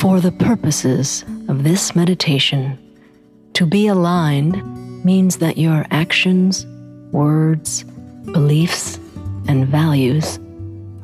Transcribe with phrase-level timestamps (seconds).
[0.00, 2.78] For the purposes of this meditation,
[3.52, 6.64] to be aligned means that your actions,
[7.12, 7.84] words,
[8.32, 8.98] beliefs,
[9.46, 10.38] and values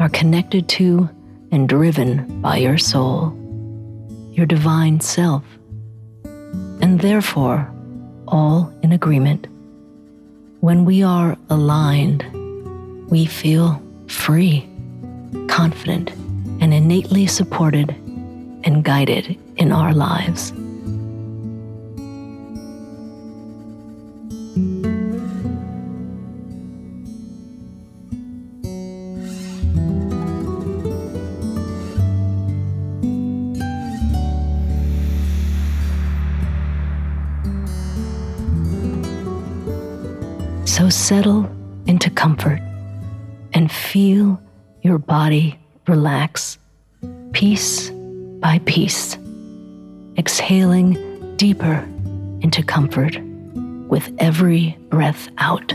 [0.01, 1.11] are connected to
[1.53, 3.37] and driven by your soul,
[4.33, 5.45] your divine self,
[6.25, 7.71] and therefore
[8.27, 9.47] all in agreement.
[10.61, 12.25] When we are aligned,
[13.11, 14.67] we feel free,
[15.49, 16.12] confident,
[16.62, 17.95] and innately supported
[18.66, 20.53] and guided in our lives.
[40.69, 41.49] So settle
[41.87, 42.60] into comfort
[43.55, 44.38] and feel
[44.82, 46.59] your body relax.
[47.32, 47.91] Peace
[48.47, 49.19] by peace,
[50.17, 50.95] exhaling
[51.34, 51.79] deeper
[52.43, 53.19] into comfort
[53.89, 55.73] with every breath out.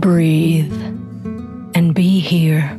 [0.00, 0.79] Breathe
[2.20, 2.76] here.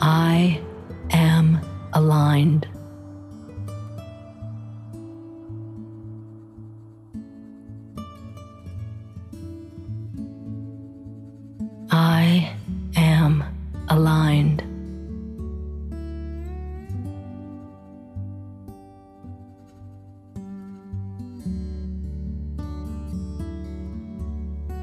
[0.00, 0.60] I
[1.10, 1.60] am
[1.92, 2.68] aligned.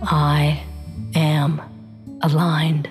[0.04, 0.64] I
[1.16, 1.62] am
[2.22, 2.90] aligned.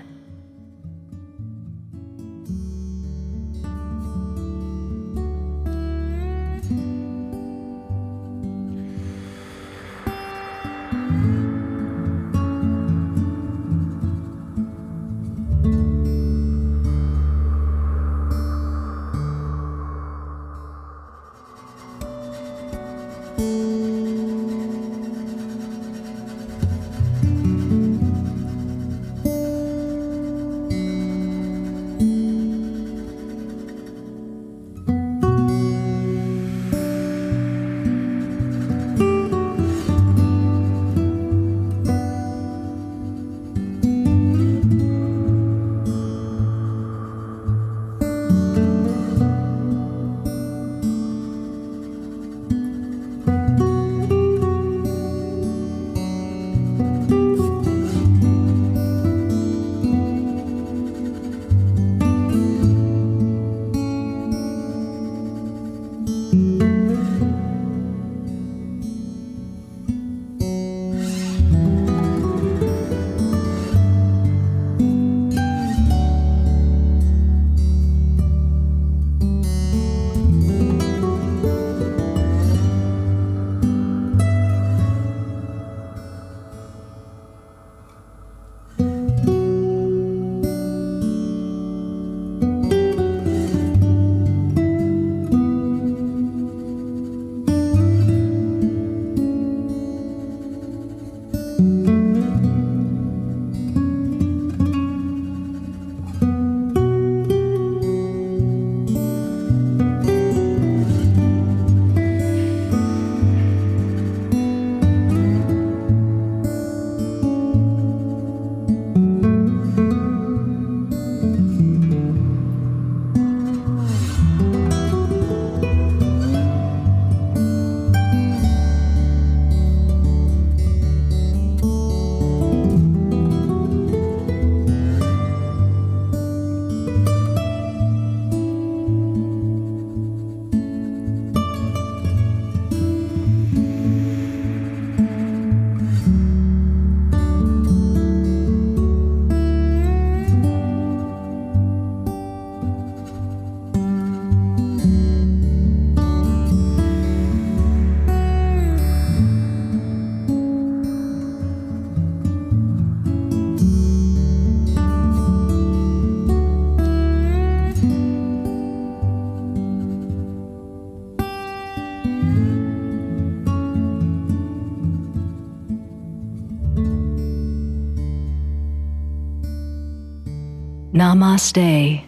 [180.93, 182.03] Namaste,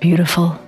[0.00, 0.67] beautiful.